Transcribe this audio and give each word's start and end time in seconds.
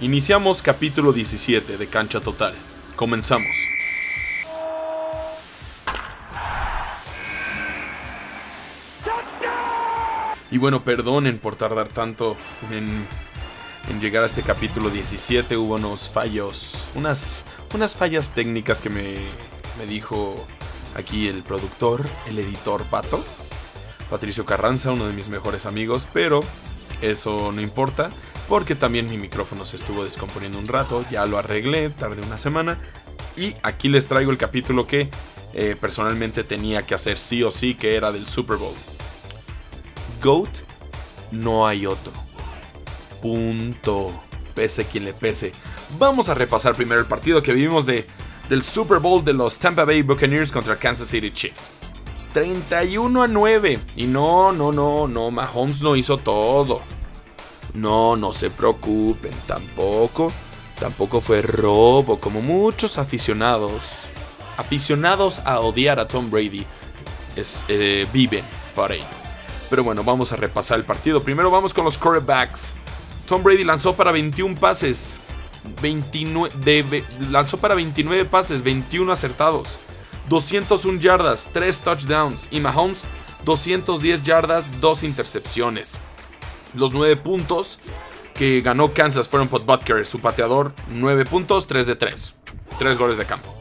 Iniciamos 0.00 0.60
capítulo 0.60 1.12
17 1.12 1.76
de 1.76 1.86
Cancha 1.86 2.20
Total. 2.20 2.52
Comenzamos. 2.96 3.56
Y 10.50 10.58
bueno, 10.58 10.82
perdonen 10.82 11.38
por 11.38 11.54
tardar 11.54 11.88
tanto 11.88 12.36
en, 12.72 13.06
en 13.88 14.00
llegar 14.00 14.24
a 14.24 14.26
este 14.26 14.42
capítulo 14.42 14.90
17. 14.90 15.56
Hubo 15.56 15.76
unos 15.76 16.10
fallos, 16.10 16.90
unas, 16.96 17.44
unas 17.72 17.94
fallas 17.94 18.32
técnicas 18.32 18.82
que 18.82 18.90
me, 18.90 19.14
me 19.78 19.86
dijo 19.86 20.34
aquí 20.96 21.28
el 21.28 21.44
productor, 21.44 22.04
el 22.26 22.40
editor 22.40 22.82
Pato. 22.84 23.24
Patricio 24.10 24.44
Carranza, 24.44 24.90
uno 24.90 25.06
de 25.06 25.12
mis 25.12 25.28
mejores 25.28 25.66
amigos, 25.66 26.08
pero 26.12 26.40
eso 27.10 27.52
no 27.52 27.60
importa 27.60 28.10
porque 28.48 28.74
también 28.74 29.08
mi 29.08 29.16
micrófono 29.16 29.64
se 29.64 29.76
estuvo 29.76 30.04
descomponiendo 30.04 30.58
un 30.58 30.68
rato, 30.68 31.04
ya 31.10 31.26
lo 31.26 31.38
arreglé, 31.38 31.90
tardé 31.90 32.22
una 32.22 32.38
semana 32.38 32.78
y 33.36 33.54
aquí 33.62 33.88
les 33.88 34.06
traigo 34.06 34.30
el 34.30 34.38
capítulo 34.38 34.86
que 34.86 35.10
eh, 35.52 35.76
personalmente 35.80 36.44
tenía 36.44 36.82
que 36.82 36.94
hacer 36.94 37.16
sí 37.16 37.42
o 37.42 37.50
sí, 37.50 37.74
que 37.74 37.96
era 37.96 38.12
del 38.12 38.26
Super 38.26 38.56
Bowl. 38.56 38.74
GOAT, 40.22 40.60
no 41.30 41.66
hay 41.66 41.86
otro. 41.86 42.12
Punto. 43.20 44.12
Pese 44.54 44.84
quien 44.84 45.04
le 45.04 45.14
pese. 45.14 45.52
Vamos 45.98 46.28
a 46.28 46.34
repasar 46.34 46.74
primero 46.74 47.00
el 47.00 47.06
partido 47.06 47.42
que 47.42 47.52
vivimos 47.52 47.86
de, 47.86 48.06
del 48.48 48.62
Super 48.62 48.98
Bowl 48.98 49.24
de 49.24 49.32
los 49.32 49.58
Tampa 49.58 49.84
Bay 49.84 50.02
Buccaneers 50.02 50.52
contra 50.52 50.76
Kansas 50.76 51.08
City 51.08 51.30
Chiefs. 51.30 51.70
31 52.34 53.22
a 53.22 53.28
9. 53.28 53.78
Y 53.96 54.06
no, 54.06 54.52
no, 54.52 54.72
no, 54.72 55.06
no, 55.08 55.30
Mahomes 55.30 55.80
no 55.80 55.96
hizo 55.96 56.18
todo. 56.18 56.82
No, 57.72 58.16
no 58.16 58.32
se 58.32 58.50
preocupen, 58.50 59.32
tampoco. 59.46 60.32
Tampoco 60.78 61.20
fue 61.20 61.40
robo, 61.42 62.18
como 62.18 62.42
muchos 62.42 62.98
aficionados. 62.98 63.84
Aficionados 64.56 65.38
a 65.44 65.60
odiar 65.60 66.00
a 66.00 66.08
Tom 66.08 66.28
Brady 66.28 66.66
es, 67.36 67.64
eh, 67.68 68.06
viven 68.12 68.44
para 68.74 68.94
ello. 68.94 69.04
Pero 69.70 69.84
bueno, 69.84 70.02
vamos 70.02 70.32
a 70.32 70.36
repasar 70.36 70.78
el 70.78 70.84
partido. 70.84 71.22
Primero 71.22 71.52
vamos 71.52 71.72
con 71.72 71.84
los 71.84 71.96
quarterbacks. 71.96 72.74
Tom 73.26 73.44
Brady 73.44 73.62
lanzó 73.62 73.94
para 73.94 74.10
21 74.10 74.56
pases. 74.56 75.20
29, 75.80 77.04
lanzó 77.30 77.58
para 77.58 77.74
29 77.74 78.24
pases, 78.24 78.62
21 78.62 79.10
acertados. 79.12 79.78
201 80.28 81.00
yardas, 81.00 81.48
3 81.52 81.80
touchdowns. 81.80 82.48
Y 82.50 82.60
Mahomes, 82.60 83.04
210 83.44 84.22
yardas, 84.22 84.80
2 84.80 85.04
intercepciones. 85.04 86.00
Los 86.74 86.92
9 86.92 87.16
puntos 87.16 87.78
que 88.34 88.60
ganó 88.60 88.92
Kansas 88.92 89.28
fueron 89.28 89.48
por 89.48 89.64
Butker, 89.64 90.04
su 90.06 90.20
pateador. 90.20 90.72
9 90.90 91.24
puntos, 91.24 91.66
3 91.66 91.86
de 91.86 91.96
3. 91.96 92.34
3 92.78 92.98
goles 92.98 93.18
de 93.18 93.26
campo. 93.26 93.54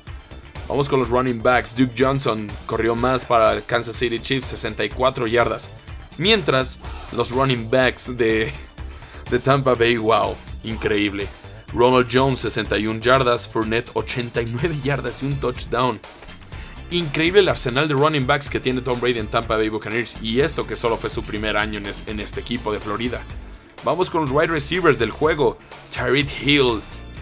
Vamos 0.67 0.89
con 0.89 0.99
los 0.99 1.09
running 1.09 1.41
backs. 1.43 1.75
Duke 1.75 1.93
Johnson 1.97 2.47
corrió 2.65 2.95
más 2.95 3.25
para 3.25 3.61
Kansas 3.61 3.95
City 3.95 4.19
Chiefs, 4.19 4.47
64 4.47 5.27
yardas. 5.27 5.69
Mientras 6.17 6.79
los 7.11 7.31
running 7.31 7.69
backs 7.69 8.15
de, 8.17 8.51
de 9.29 9.39
Tampa 9.39 9.73
Bay, 9.75 9.97
wow, 9.97 10.35
increíble. 10.63 11.27
Ronald 11.73 12.07
Jones 12.11 12.39
61 12.39 13.01
yardas, 13.01 13.47
Fournette 13.47 13.89
89 13.93 14.79
yardas 14.83 15.23
y 15.23 15.25
un 15.25 15.39
touchdown. 15.39 15.99
Increíble 16.93 17.39
el 17.39 17.49
arsenal 17.49 17.87
de 17.87 17.95
running 17.95 18.27
backs 18.27 18.51
que 18.51 18.59
tiene 18.59 18.79
Tom 18.81 19.01
Brady 19.01 19.17
en 19.17 19.25
Tampa 19.25 19.57
Bay 19.57 19.67
Buccaneers 19.67 20.15
y 20.21 20.41
esto 20.41 20.67
que 20.67 20.75
solo 20.75 20.95
fue 20.95 21.09
su 21.09 21.23
primer 21.23 21.57
año 21.57 21.81
en, 22.05 22.19
este 22.19 22.39
equipo 22.39 22.71
de 22.71 22.79
Florida. 22.79 23.19
Vamos 23.83 24.11
con 24.11 24.21
los 24.21 24.29
wide 24.29 24.53
receivers 24.53 24.99
del 24.99 25.09
juego. 25.09 25.57
Tyreek 25.89 26.29
Hill, 26.45 26.81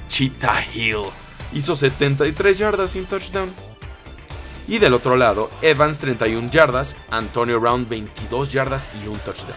Cheetah 0.09 0.65
Hill, 0.73 1.05
hizo 1.53 1.73
73 1.73 2.57
yardas 2.57 2.91
sin 2.91 3.05
touchdown. 3.05 3.49
Y 4.67 4.77
del 4.77 4.93
otro 4.93 5.15
lado, 5.15 5.49
Evans 5.61 5.99
31 5.99 6.51
yardas, 6.51 6.97
Antonio 7.09 7.57
Brown 7.61 7.87
22 7.87 8.51
yardas 8.51 8.89
y 9.01 9.07
un 9.07 9.19
touchdown. 9.19 9.55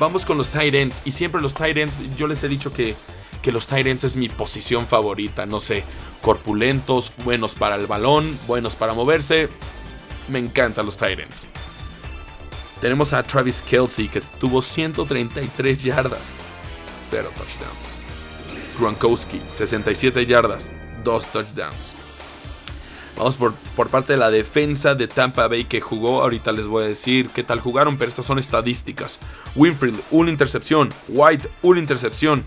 Vamos 0.00 0.26
con 0.26 0.36
los 0.36 0.48
tight 0.48 0.74
ends 0.74 1.00
y 1.04 1.12
siempre 1.12 1.40
los 1.40 1.54
tight 1.54 1.76
ends, 1.76 2.00
yo 2.16 2.26
les 2.26 2.42
he 2.42 2.48
dicho 2.48 2.72
que, 2.72 2.96
que 3.44 3.52
los 3.52 3.70
ends 3.70 4.04
es 4.04 4.16
mi 4.16 4.30
posición 4.30 4.86
favorita, 4.86 5.44
no 5.44 5.60
sé, 5.60 5.84
corpulentos, 6.22 7.12
buenos 7.26 7.54
para 7.54 7.74
el 7.74 7.86
balón, 7.86 8.38
buenos 8.46 8.74
para 8.74 8.94
moverse. 8.94 9.50
Me 10.28 10.38
encantan 10.38 10.86
los 10.86 11.00
ends. 11.02 11.46
Tenemos 12.80 13.12
a 13.12 13.22
Travis 13.22 13.60
Kelsey 13.60 14.08
que 14.08 14.22
tuvo 14.22 14.62
133 14.62 15.82
yardas, 15.82 16.36
0 17.02 17.30
touchdowns. 17.36 17.98
Gronkowski 18.78 19.42
67 19.46 20.24
yardas, 20.24 20.70
2 21.04 21.26
touchdowns. 21.26 21.96
Vamos 23.14 23.36
por, 23.36 23.52
por, 23.76 23.88
parte 23.90 24.14
de 24.14 24.18
la 24.18 24.30
defensa 24.30 24.94
de 24.94 25.06
Tampa 25.06 25.48
Bay 25.48 25.66
que 25.66 25.82
jugó. 25.82 26.22
Ahorita 26.22 26.50
les 26.50 26.66
voy 26.66 26.84
a 26.84 26.88
decir 26.88 27.28
qué 27.28 27.44
tal 27.44 27.60
jugaron, 27.60 27.98
pero 27.98 28.08
estas 28.08 28.24
son 28.24 28.38
estadísticas. 28.38 29.20
Winfield, 29.54 30.00
una 30.10 30.30
intercepción. 30.30 30.92
White, 31.08 31.48
una 31.62 31.78
intercepción. 31.78 32.46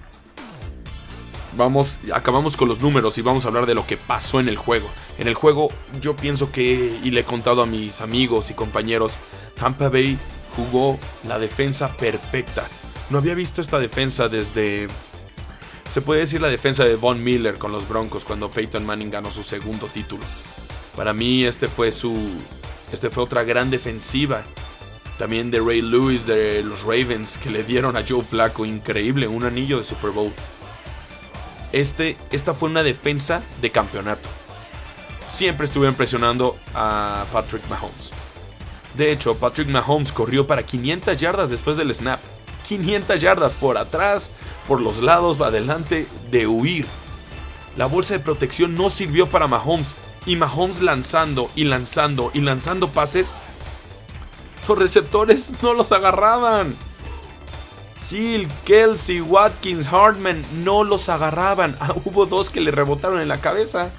Vamos, 1.57 1.99
acabamos 2.13 2.55
con 2.55 2.67
los 2.67 2.79
números 2.79 3.17
y 3.17 3.21
vamos 3.21 3.45
a 3.45 3.47
hablar 3.47 3.65
de 3.65 3.73
lo 3.73 3.85
que 3.85 3.97
pasó 3.97 4.39
en 4.39 4.47
el 4.47 4.57
juego. 4.57 4.87
En 5.17 5.27
el 5.27 5.33
juego, 5.33 5.69
yo 6.01 6.15
pienso 6.15 6.51
que, 6.51 6.99
y 7.03 7.09
le 7.09 7.21
he 7.21 7.23
contado 7.25 7.63
a 7.63 7.65
mis 7.65 7.99
amigos 7.99 8.51
y 8.51 8.53
compañeros, 8.53 9.17
Tampa 9.55 9.89
Bay 9.89 10.17
jugó 10.55 10.99
la 11.27 11.39
defensa 11.39 11.89
perfecta. 11.89 12.67
No 13.09 13.17
había 13.17 13.33
visto 13.33 13.61
esta 13.61 13.79
defensa 13.79 14.29
desde 14.29 14.87
se 15.91 16.01
puede 16.01 16.21
decir 16.21 16.41
la 16.41 16.49
defensa 16.49 16.83
de 16.83 16.95
Von 16.95 17.23
Miller 17.23 17.57
con 17.57 17.71
los 17.71 17.87
Broncos 17.87 18.25
cuando 18.25 18.51
Peyton 18.51 18.85
Manning 18.85 19.09
ganó 19.09 19.31
su 19.31 19.41
segundo 19.41 19.87
título. 19.87 20.23
Para 20.95 21.13
mí 21.13 21.45
este 21.45 21.67
fue 21.67 21.91
su 21.91 22.13
este 22.91 23.09
fue 23.09 23.23
otra 23.23 23.43
gran 23.43 23.71
defensiva. 23.71 24.43
También 25.17 25.49
de 25.49 25.59
Ray 25.59 25.81
Lewis 25.81 26.27
de 26.27 26.61
los 26.61 26.83
Ravens 26.83 27.37
que 27.37 27.49
le 27.49 27.63
dieron 27.63 27.95
a 27.95 28.03
Joe 28.07 28.21
Flacco 28.21 28.65
increíble 28.65 29.27
un 29.27 29.45
anillo 29.45 29.77
de 29.77 29.83
Super 29.83 30.11
Bowl. 30.11 30.31
Este 31.71 32.17
esta 32.31 32.53
fue 32.53 32.69
una 32.69 32.83
defensa 32.83 33.41
de 33.61 33.71
campeonato. 33.71 34.29
Siempre 35.27 35.65
estuve 35.65 35.87
impresionando 35.87 36.57
a 36.73 37.25
Patrick 37.33 37.67
Mahomes. 37.69 38.11
De 38.95 39.11
hecho, 39.11 39.35
Patrick 39.35 39.67
Mahomes 39.67 40.11
corrió 40.11 40.47
para 40.47 40.65
500 40.65 41.17
yardas 41.17 41.49
después 41.49 41.77
del 41.77 41.93
snap. 41.93 42.19
500 42.67 43.21
yardas 43.21 43.55
por 43.55 43.77
atrás, 43.77 44.31
por 44.67 44.81
los 44.81 45.01
lados, 45.01 45.39
va 45.41 45.47
adelante, 45.47 46.07
de 46.31 46.47
huir. 46.47 46.87
La 47.77 47.85
bolsa 47.85 48.15
de 48.15 48.19
protección 48.21 48.75
no 48.75 48.89
sirvió 48.89 49.27
para 49.27 49.47
Mahomes. 49.47 49.95
Y 50.25 50.35
Mahomes 50.35 50.81
lanzando 50.81 51.49
y 51.55 51.65
lanzando 51.65 52.31
y 52.33 52.41
lanzando 52.41 52.89
pases. 52.89 53.33
Los 54.67 54.79
receptores 54.79 55.53
no 55.61 55.73
los 55.73 55.91
agarraban. 55.91 56.75
Hill, 58.09 58.47
Kelsey, 58.65 59.21
Watkins, 59.21 59.87
Hartman 59.87 60.45
no 60.63 60.83
los 60.83 61.09
agarraban. 61.09 61.77
Ah, 61.81 61.93
hubo 62.05 62.25
dos 62.25 62.49
que 62.49 62.61
le 62.61 62.71
rebotaron 62.71 63.19
en 63.19 63.27
la 63.27 63.41
cabeza. 63.41 63.89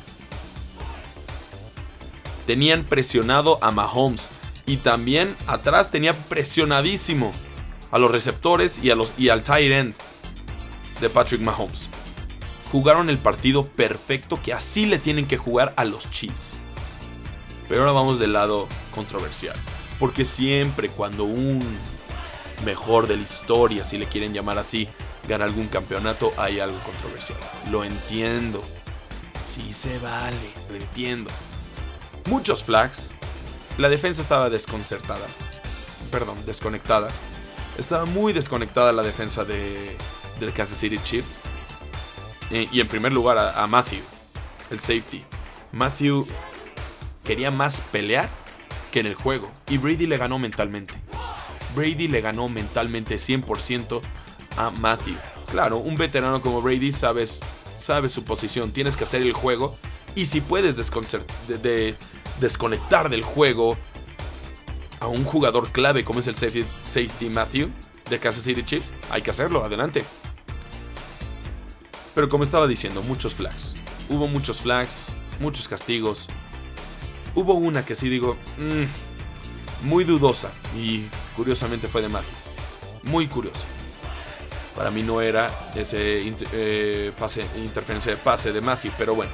Tenían 2.47 2.85
presionado 2.85 3.59
a 3.63 3.71
Mahomes. 3.71 4.29
Y 4.67 4.79
también 4.79 5.35
atrás 5.47 5.91
tenía 5.91 6.13
presionadísimo 6.13 7.33
a 7.91 7.99
los 7.99 8.11
receptores 8.11 8.83
y, 8.83 8.91
a 8.91 8.95
los, 8.95 9.15
y 9.17 9.31
al 9.31 9.43
tight 9.43 9.73
end 9.73 9.95
de 11.01 11.09
Patrick 11.09 11.41
Mahomes. 11.41 11.89
Jugaron 12.71 13.09
el 13.09 13.17
partido 13.17 13.65
perfecto 13.65 14.39
que 14.43 14.53
así 14.53 14.85
le 14.85 14.99
tienen 14.99 15.27
que 15.27 15.39
jugar 15.39 15.73
a 15.77 15.85
los 15.85 16.11
Chiefs. 16.11 16.59
Pero 17.69 17.81
ahora 17.81 17.93
vamos 17.93 18.19
del 18.19 18.35
lado 18.35 18.69
controversial. 18.95 19.57
Porque 19.99 20.25
siempre 20.25 20.91
cuando 20.91 21.25
un 21.25 21.61
mejor 22.65 23.07
de 23.07 23.17
la 23.17 23.23
historia, 23.23 23.85
si 23.85 23.99
le 23.99 24.07
quieren 24.07 24.33
llamar 24.33 24.59
así, 24.59 24.89
gana 25.27 25.45
algún 25.45 25.69
campeonato, 25.69 26.33
hay 26.37 26.61
algo 26.61 26.79
controversial. 26.81 27.39
Lo 27.71 27.85
entiendo. 27.85 28.63
Sí 29.47 29.73
se 29.73 29.99
vale, 29.99 30.53
lo 30.69 30.77
entiendo. 30.77 31.31
Muchos 32.27 32.65
flags. 32.65 33.13
La 33.79 33.89
defensa 33.89 34.23
estaba 34.23 34.51
desconcertada. 34.51 35.27
Perdón, 36.11 36.45
desconectada. 36.47 37.09
Estaba 37.79 38.05
muy 38.07 38.33
desconectada 38.33 38.93
la 38.93 39.03
defensa 39.03 39.45
de, 39.45 39.97
del 40.41 40.53
Kansas 40.53 40.79
City 40.79 40.99
Chiefs. 40.99 41.41
Eh, 42.51 42.69
y 42.73 42.81
en 42.81 42.89
primer 42.89 43.13
lugar 43.13 43.39
a, 43.39 43.63
a, 43.63 43.67
Matthew, 43.67 44.03
el 44.71 44.81
safety. 44.81 45.25
Matthew 45.73 46.27
quería 47.25 47.51
más 47.51 47.83
pelear 47.93 48.29
que 48.91 49.01
en 49.01 49.07
el 49.07 49.15
juego. 49.15 49.51
Y 49.69 49.79
Brady 49.79 50.07
le 50.07 50.17
ganó 50.17 50.39
mentalmente. 50.39 50.95
Brady 51.75 52.09
le 52.09 52.21
ganó 52.21 52.49
mentalmente 52.49 53.17
100% 53.17 54.01
a 54.57 54.71
Matthew. 54.71 55.17
Claro, 55.51 55.79
un 55.79 55.97
veterano 55.97 56.43
como 56.43 56.61
Brady 56.61 56.93
sabes, 56.93 57.41
sabe 57.79 58.09
su 58.09 58.25
posición. 58.25 58.73
Tienes 58.73 58.97
que 58.97 59.05
hacer 59.05 59.23
el 59.23 59.33
juego. 59.33 59.77
Y 60.15 60.27
si 60.27 60.41
puedes 60.41 60.77
de, 60.77 61.59
de, 61.59 61.97
desconectar 62.41 63.09
del 63.09 63.23
juego 63.23 63.77
a 65.01 65.07
un 65.07 65.25
jugador 65.25 65.71
clave 65.71 66.05
como 66.05 66.21
es 66.21 66.27
el 66.27 66.35
safety, 66.35 66.65
safety 66.85 67.29
Matthew 67.29 67.71
de 68.11 68.19
Kansas 68.19 68.45
City 68.45 68.63
Chiefs, 68.65 68.93
hay 69.11 69.23
que 69.23 69.31
hacerlo, 69.31 69.65
adelante. 69.65 70.05
Pero 72.15 72.29
como 72.29 72.43
estaba 72.43 72.67
diciendo, 72.67 73.03
muchos 73.03 73.35
flags. 73.35 73.75
Hubo 74.09 74.27
muchos 74.27 74.63
flags, 74.63 75.07
muchos 75.41 75.69
castigos. 75.69 76.27
Hubo 77.35 77.55
una 77.55 77.85
que 77.85 77.95
sí 77.95 78.09
digo, 78.09 78.37
mm, 78.59 79.87
muy 79.87 80.05
dudosa 80.05 80.51
y 80.77 81.05
curiosamente 81.39 81.87
fue 81.87 82.03
de 82.03 82.09
Matthew. 82.09 82.35
Muy 83.05 83.29
curiosa. 83.29 83.65
Para 84.75 84.91
mí 84.91 85.05
no 85.05 85.21
era 85.21 85.49
ese 85.77 86.35
eh, 86.53 87.13
pase, 87.17 87.47
interferencia 87.57 88.11
de 88.11 88.19
pase 88.19 88.53
de 88.53 88.61
Matthew, 88.61 88.91
pero 88.99 89.15
bueno. 89.15 89.31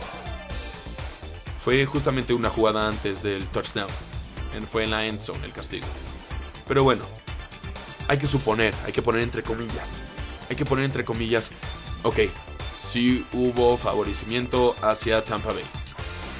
Fue 1.58 1.86
justamente 1.86 2.34
una 2.34 2.50
jugada 2.50 2.86
antes 2.86 3.22
del 3.22 3.48
touchdown. 3.48 3.88
Fue 4.70 4.84
en 4.84 4.90
la 4.90 5.06
end 5.06 5.20
zone 5.20 5.46
el 5.46 5.52
castigo. 5.54 5.86
Pero 6.68 6.84
bueno, 6.84 7.06
hay 8.06 8.18
que 8.18 8.28
suponer, 8.28 8.74
hay 8.84 8.92
que 8.92 9.00
poner 9.00 9.22
entre 9.22 9.42
comillas. 9.42 9.98
Hay 10.50 10.56
que 10.56 10.66
poner 10.66 10.84
entre 10.84 11.06
comillas, 11.06 11.50
ok, 12.02 12.18
sí 12.78 13.26
hubo 13.32 13.78
favorecimiento 13.78 14.76
hacia 14.82 15.24
Tampa 15.24 15.54
Bay. 15.54 15.64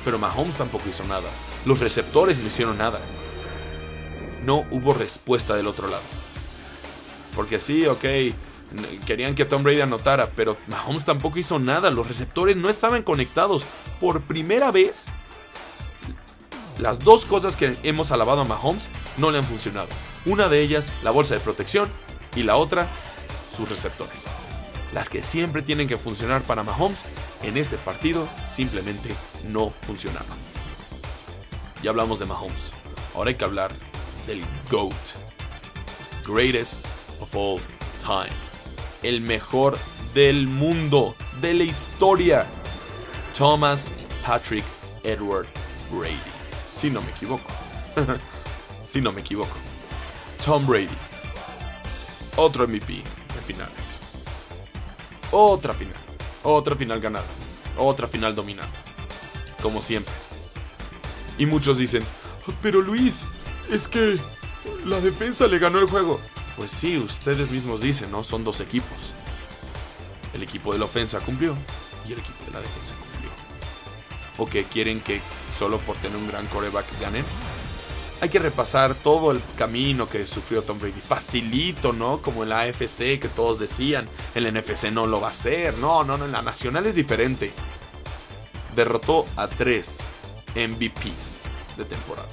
Pero 0.05 0.19
Mahomes 0.19 0.57
tampoco 0.57 0.91
hizo 0.91 1.05
nada. 1.05 1.29
Los 1.65 1.81
receptores 1.81 2.39
no 2.39 2.49
hicieron 2.49 2.77
nada. 2.77 3.01
No 4.45 4.67
hubo 4.71 4.95
respuesta 4.95 5.55
del 5.55 5.67
otro 5.67 5.89
lado. 5.89 6.03
Porque 7.35 7.59
sí, 7.59 7.87
ok, 7.87 8.05
querían 9.07 9.35
que 9.35 9.45
Tom 9.45 9.63
Brady 9.63 9.81
anotara, 9.81 10.31
pero 10.37 10.57
Mahomes 10.69 11.05
tampoco 11.05 11.39
hizo 11.39 11.59
nada. 11.59 11.91
Los 11.91 12.09
receptores 12.09 12.57
no 12.57 12.69
estaban 12.69 13.03
conectados. 13.03 13.67
Por 14.01 14.21
primera 14.21 14.71
vez, 14.71 15.09
las 16.79 17.01
dos 17.01 17.25
cosas 17.25 17.57
que 17.57 17.77
hemos 17.83 18.13
alabado 18.13 18.43
a 18.43 18.45
Mahomes 18.45 18.89
no 19.17 19.31
le 19.31 19.39
han 19.39 19.45
funcionado. 19.45 19.89
Una 20.27 20.49
de 20.49 20.61
ellas, 20.61 20.93
la 21.03 21.11
bolsa 21.11 21.35
de 21.35 21.41
protección, 21.41 21.89
y 22.37 22.43
la 22.43 22.57
otra, 22.57 22.87
sus 23.55 23.69
receptores. 23.69 24.25
Las 24.93 25.09
que 25.09 25.23
siempre 25.23 25.63
tienen 25.63 25.89
que 25.89 25.97
funcionar 25.97 26.43
para 26.43 26.63
Mahomes, 26.63 27.05
en 27.43 27.57
este 27.57 27.77
partido 27.77 28.29
simplemente 28.47 29.15
no 29.45 29.73
funcionaban. 29.83 30.39
Ya 31.83 31.91
hablamos 31.91 32.19
de 32.19 32.27
Mahomes. 32.27 32.73
Ahora 33.15 33.31
hay 33.31 33.37
que 33.37 33.45
hablar 33.45 33.73
del 34.27 34.43
GOAT. 34.71 34.95
Greatest 36.25 36.87
of 37.21 37.35
all 37.35 37.61
time. 38.01 38.33
El 39.03 39.21
mejor 39.21 39.77
del 40.15 40.49
mundo, 40.49 41.15
de 41.41 41.55
la 41.55 41.65
historia. 41.65 42.47
Thomas 43.37 43.91
Patrick 44.25 44.65
Edward 45.03 45.47
Brady. 45.91 46.19
Si 46.69 46.89
no 46.91 47.01
me 47.03 47.11
equivoco. 47.11 47.51
si 48.85 49.01
no 49.01 49.13
me 49.13 49.21
equivoco. 49.21 49.57
Tom 50.45 50.67
Brady. 50.67 50.97
Otro 52.37 52.67
MVP 52.67 52.95
en 52.95 53.45
finales. 53.45 54.01
Otra 55.31 55.73
final. 55.73 55.97
Otra 56.43 56.77
final 56.77 57.01
ganada. 57.01 57.27
Otra 57.79 58.07
final 58.07 58.35
dominada. 58.35 58.71
Como 59.63 59.83
siempre. 59.83 60.13
Y 61.39 61.47
muchos 61.47 61.79
dicen, 61.79 62.05
pero 62.63 62.81
Luis, 62.81 63.27
es 63.71 63.89
que 63.89 64.19
la 64.85 65.01
defensa 65.01 65.47
le 65.47 65.59
ganó 65.59 65.79
el 65.79 65.87
juego. 65.87 66.21
Pues 66.57 66.71
sí, 66.71 66.97
ustedes 66.99 67.51
mismos 67.51 67.81
dicen, 67.81 68.11
¿no? 68.11 68.23
Son 68.23 68.45
dos 68.45 68.61
equipos. 68.61 69.15
El 70.33 70.43
equipo 70.43 70.73
de 70.73 70.79
la 70.79 70.85
ofensa 70.85 71.21
cumplió 71.21 71.57
y 72.09 72.13
el 72.13 72.19
equipo 72.19 72.45
de 72.45 72.53
la 72.53 72.61
defensa 72.61 72.95
cumplió. 72.95 73.31
¿O 74.39 74.47
que 74.47 74.65
quieren 74.65 75.01
que 75.01 75.21
solo 75.57 75.79
por 75.79 75.97
tener 75.97 76.17
un 76.17 76.29
gran 76.29 76.47
coreback 76.47 76.87
ganen? 77.01 77.25
hay 78.25 78.31
que 78.31 78.39
repasar 78.39 78.95
todo 78.95 79.33
el 79.33 79.43
camino 79.55 80.09
que 80.09 80.27
sufrió 80.27 80.63
Tom 80.63 80.79
Brady. 80.79 80.99
Facilito, 80.99 81.93
¿no? 81.93 82.23
Como 82.23 82.43
en 82.43 82.49
la 82.49 82.63
AFC 82.63 83.21
que 83.21 83.29
todos 83.29 83.59
decían. 83.59 84.09
En 84.35 84.45
la 84.45 84.51
NFC 84.51 84.85
no 84.91 85.07
lo 85.07 85.21
va 85.21 85.27
a 85.27 85.31
hacer. 85.31 85.77
No, 85.77 86.05
no, 86.05 86.17
no. 86.17 86.27
La 86.27 86.41
Nacional 86.41 86.87
es 86.87 86.95
diferente. 86.95 87.53
Derrotó 88.75 89.27
a 89.37 89.47
tres 89.47 89.99
MVPs 90.55 91.39
de 91.77 91.85
temporada. 91.85 92.29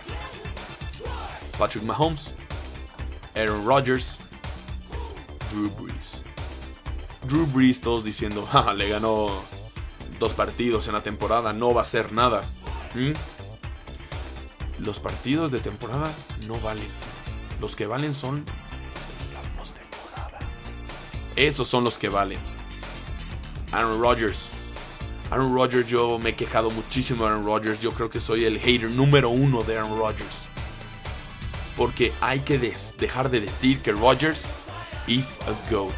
Patrick 1.57 1.83
Mahomes, 1.83 2.33
Aaron 3.35 3.65
Rodgers, 3.65 4.19
Drew 5.49 5.69
Brees. 5.69 6.21
Drew 7.27 7.45
Brees 7.45 7.81
todos 7.81 8.03
diciendo, 8.03 8.47
ja, 8.51 8.73
le 8.73 8.89
ganó 8.89 9.29
dos 10.19 10.33
partidos 10.33 10.87
en 10.87 10.93
la 10.93 11.03
temporada, 11.03 11.53
no 11.53 11.73
va 11.73 11.81
a 11.81 11.83
hacer 11.83 12.11
nada. 12.13 12.41
¿Mm? 12.93 13.13
los 14.83 14.99
partidos 14.99 15.51
de 15.51 15.59
temporada 15.59 16.13
no 16.47 16.59
valen. 16.59 16.87
Los 17.59 17.75
que 17.75 17.85
valen 17.85 18.13
son 18.13 18.43
la 19.33 19.41
postemporada. 19.59 20.39
Esos 21.35 21.67
son 21.67 21.83
los 21.83 21.97
que 21.97 22.09
valen. 22.09 22.39
Aaron 23.71 24.01
Rodgers. 24.01 24.49
Aaron 25.29 25.53
Rodgers, 25.53 25.87
yo 25.87 26.19
me 26.19 26.31
he 26.31 26.35
quejado 26.35 26.71
muchísimo 26.71 27.23
de 27.23 27.29
Aaron 27.29 27.45
Rodgers. 27.45 27.79
Yo 27.79 27.91
creo 27.91 28.09
que 28.09 28.19
soy 28.19 28.45
el 28.45 28.59
hater 28.59 28.91
número 28.91 29.29
uno 29.29 29.63
de 29.63 29.77
Aaron 29.77 29.97
Rodgers. 29.97 30.47
Porque 31.81 32.13
hay 32.21 32.41
que 32.41 32.59
dejar 32.59 33.31
de 33.31 33.41
decir 33.41 33.81
que 33.81 33.91
Rodgers 33.91 34.45
is 35.07 35.39
a 35.47 35.71
GOAT. 35.71 35.95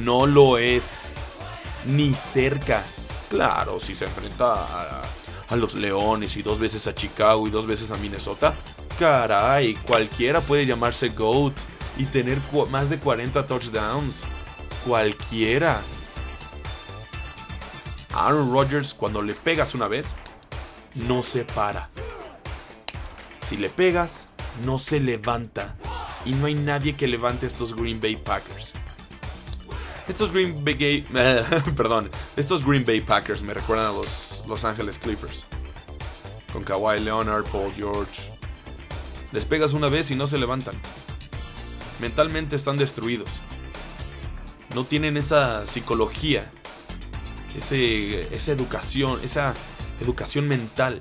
No 0.00 0.26
lo 0.26 0.58
es. 0.58 1.12
Ni 1.86 2.12
cerca. 2.14 2.82
Claro, 3.30 3.78
si 3.78 3.94
se 3.94 4.06
enfrenta 4.06 4.54
a 4.54 5.02
a 5.48 5.54
los 5.54 5.76
Leones 5.76 6.36
y 6.36 6.42
dos 6.42 6.58
veces 6.58 6.88
a 6.88 6.96
Chicago 6.96 7.46
y 7.46 7.50
dos 7.50 7.64
veces 7.64 7.92
a 7.92 7.96
Minnesota, 7.96 8.54
caray, 8.98 9.74
cualquiera 9.74 10.40
puede 10.40 10.66
llamarse 10.66 11.10
GOAT 11.10 11.54
y 11.96 12.06
tener 12.06 12.36
más 12.68 12.90
de 12.90 12.98
40 12.98 13.46
touchdowns. 13.46 14.24
Cualquiera. 14.84 15.80
Aaron 18.12 18.52
Rodgers, 18.52 18.94
cuando 18.94 19.22
le 19.22 19.34
pegas 19.34 19.76
una 19.76 19.86
vez, 19.86 20.16
no 20.96 21.22
se 21.22 21.44
para. 21.44 21.88
Si 23.38 23.56
le 23.56 23.68
pegas, 23.68 24.26
no 24.64 24.78
se 24.78 25.00
levanta. 25.00 25.76
Y 26.24 26.32
no 26.32 26.46
hay 26.46 26.54
nadie 26.54 26.96
que 26.96 27.06
levante 27.06 27.46
estos 27.46 27.74
Green 27.74 28.00
Bay 28.00 28.16
Packers. 28.16 28.72
Estos 30.08 30.32
Green 30.32 30.64
Bay, 30.64 31.04
perdón, 31.76 32.10
estos 32.36 32.64
Green 32.64 32.84
Bay 32.84 33.00
Packers 33.00 33.42
me 33.42 33.54
recuerdan 33.54 33.86
a 33.86 33.92
los 33.92 34.42
Los 34.46 34.64
Angeles 34.64 34.98
Clippers. 34.98 35.46
Con 36.52 36.62
Kawhi 36.62 37.00
Leonard, 37.00 37.44
Paul 37.44 37.72
George. 37.74 38.22
Les 39.32 39.44
pegas 39.44 39.72
una 39.72 39.88
vez 39.88 40.10
y 40.10 40.16
no 40.16 40.26
se 40.26 40.38
levantan. 40.38 40.74
Mentalmente 42.00 42.56
están 42.56 42.76
destruidos. 42.76 43.28
No 44.74 44.84
tienen 44.84 45.16
esa 45.16 45.66
psicología, 45.66 46.50
ese, 47.56 48.34
esa 48.34 48.52
educación, 48.52 49.18
esa 49.22 49.54
educación 50.00 50.46
mental 50.46 50.98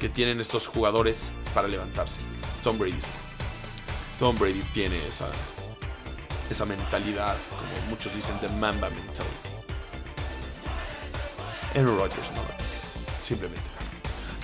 que 0.00 0.08
tienen 0.08 0.40
estos 0.40 0.66
jugadores 0.66 1.30
para 1.54 1.68
levantarse. 1.68 2.20
Tom 2.62 2.78
Brady 2.78 2.98
Tom 4.18 4.38
Brady 4.38 4.62
tiene 4.74 4.96
esa, 5.08 5.28
esa 6.50 6.66
mentalidad, 6.66 7.36
como 7.48 7.88
muchos 7.88 8.14
dicen, 8.14 8.38
de 8.42 8.48
Mamba 8.50 8.90
mentality. 8.90 9.24
Aaron 11.74 11.98
Rodgers 11.98 12.30
no 12.34 12.42
Simplemente 13.22 13.62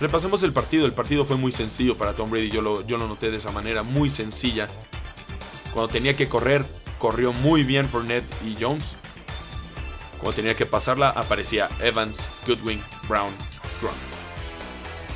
Repasemos 0.01 0.43
el 0.45 0.53
partido. 0.53 0.87
El 0.87 0.93
partido 0.93 1.25
fue 1.25 1.37
muy 1.37 1.53
sencillo 1.53 1.97
para 1.97 2.15
Tom 2.15 2.31
Brady. 2.31 2.49
Yo 2.51 2.63
lo, 2.63 2.87
yo 2.87 2.97
lo 2.97 3.07
noté 3.07 3.31
de 3.31 3.37
esa 3.37 3.51
manera, 3.51 3.83
muy 3.83 4.09
sencilla. 4.09 4.69
Cuando 5.75 5.93
tenía 5.93 6.17
que 6.17 6.29
correr, 6.29 6.65
corrió 6.99 7.33
muy 7.33 7.65
bien 7.65 7.87
Fournette 7.87 8.25
y 8.47 8.57
Jones. 8.59 8.97
Cuando 10.19 10.37
tenía 10.37 10.55
que 10.55 10.65
pasarla, 10.65 11.11
aparecía 11.11 11.69
Evans, 11.81 12.29
Goodwin, 12.47 12.83
Brown, 13.09 13.35
Gronk. 13.81 13.97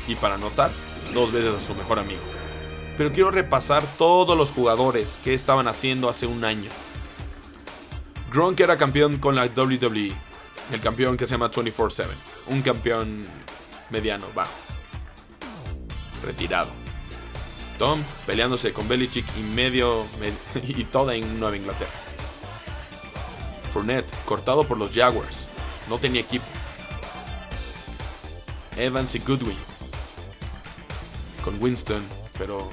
Y 0.06 0.14
para 0.16 0.34
anotar, 0.34 0.70
dos 1.14 1.32
veces 1.32 1.54
a 1.54 1.60
su 1.60 1.74
mejor 1.74 1.98
amigo 1.98 2.20
pero 2.96 3.12
quiero 3.12 3.30
repasar 3.30 3.84
todos 3.96 4.36
los 4.36 4.50
jugadores 4.50 5.18
que 5.24 5.34
estaban 5.34 5.68
haciendo 5.68 6.08
hace 6.08 6.26
un 6.26 6.44
año. 6.44 6.70
Gronk 8.32 8.60
era 8.60 8.76
campeón 8.76 9.18
con 9.18 9.34
la 9.34 9.46
WWE, 9.46 10.12
el 10.72 10.80
campeón 10.80 11.16
que 11.16 11.26
se 11.26 11.32
llama 11.32 11.50
24/7, 11.50 12.06
un 12.48 12.62
campeón 12.62 13.24
mediano, 13.90 14.26
bajo, 14.34 14.52
retirado. 16.24 16.70
Tom 17.78 18.02
peleándose 18.26 18.72
con 18.72 18.86
Belichick 18.88 19.24
y 19.38 19.42
medio 19.42 20.04
y 20.62 20.84
toda 20.84 21.14
en 21.14 21.40
Nueva 21.40 21.56
Inglaterra. 21.56 21.90
Fournette 23.72 24.10
cortado 24.26 24.64
por 24.64 24.76
los 24.76 24.90
Jaguars, 24.90 25.46
no 25.88 25.98
tenía 25.98 26.20
equipo. 26.20 26.44
Evans 28.76 29.14
y 29.14 29.18
Goodwin 29.18 29.56
con 31.42 31.62
Winston, 31.62 32.02
pero 32.40 32.70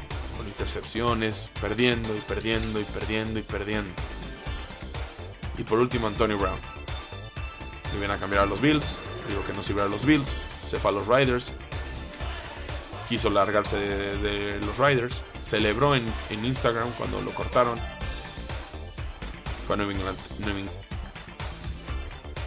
intercepciones, 0.48 1.52
perdiendo 1.60 2.16
y 2.16 2.22
perdiendo 2.22 2.80
y 2.80 2.86
perdiendo 2.86 3.38
y 3.38 3.42
perdiendo. 3.44 3.94
Y 5.58 5.64
por 5.64 5.80
último, 5.80 6.08
Antonio 6.08 6.38
Brown. 6.38 6.58
Le 7.92 8.00
viene 8.00 8.14
a 8.14 8.18
cambiar 8.18 8.44
a 8.44 8.46
los 8.46 8.62
Bills. 8.62 8.96
Digo 9.28 9.46
que 9.46 9.52
no 9.52 9.62
sirve 9.62 9.82
a 9.82 9.88
los 9.88 10.06
Bills. 10.06 10.30
Se 10.30 10.80
fue 10.80 10.92
a 10.92 10.94
los 10.94 11.06
Riders. 11.06 11.52
Quiso 13.10 13.30
largarse 13.30 13.78
de, 13.78 14.58
los 14.62 14.78
Riders. 14.78 15.24
Celebró 15.42 15.96
en, 15.96 16.06
Instagram 16.32 16.90
cuando 16.94 17.22
lo 17.22 17.32
cortaron. 17.32 17.78
Fue 19.66 19.74
a 19.76 19.78
Nueva 19.78 19.92